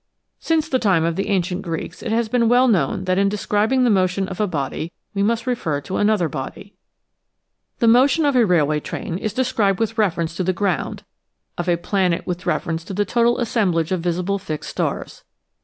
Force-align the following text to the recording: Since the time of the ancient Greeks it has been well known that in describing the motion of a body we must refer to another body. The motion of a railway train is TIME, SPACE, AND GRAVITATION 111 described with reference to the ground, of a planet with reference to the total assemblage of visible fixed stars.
Since 0.39 0.67
the 0.67 0.79
time 0.79 1.03
of 1.03 1.15
the 1.15 1.27
ancient 1.29 1.61
Greeks 1.61 2.01
it 2.01 2.11
has 2.11 2.27
been 2.27 2.49
well 2.49 2.67
known 2.67 3.03
that 3.03 3.19
in 3.19 3.29
describing 3.29 3.83
the 3.83 3.91
motion 3.91 4.27
of 4.27 4.39
a 4.41 4.47
body 4.47 4.91
we 5.13 5.21
must 5.21 5.45
refer 5.45 5.79
to 5.81 5.97
another 5.97 6.27
body. 6.27 6.73
The 7.77 7.87
motion 7.87 8.25
of 8.25 8.35
a 8.35 8.43
railway 8.43 8.79
train 8.79 9.19
is 9.19 9.31
TIME, 9.31 9.45
SPACE, 9.45 9.51
AND 9.51 9.55
GRAVITATION 9.57 9.75
111 9.75 9.75
described 9.77 9.79
with 9.79 9.97
reference 9.99 10.35
to 10.35 10.43
the 10.43 10.53
ground, 10.53 11.03
of 11.59 11.69
a 11.69 11.77
planet 11.77 12.25
with 12.25 12.47
reference 12.47 12.83
to 12.85 12.95
the 12.95 13.05
total 13.05 13.37
assemblage 13.37 13.91
of 13.91 13.99
visible 14.01 14.39
fixed 14.39 14.71
stars. 14.71 15.23